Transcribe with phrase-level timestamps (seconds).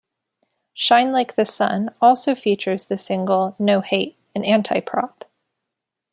[0.73, 5.25] "Shine Like the Sun" also features the single "No Hate," an anti-Prop.